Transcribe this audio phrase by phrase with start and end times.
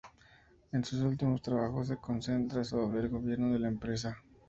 [0.71, 4.17] En sus últimos trabajos se concentra sobre el gobierno de la empresa.